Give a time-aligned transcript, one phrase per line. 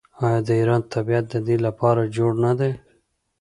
[0.25, 2.71] آیا د ایران طبیعت د دې لپاره جوړ نه دی؟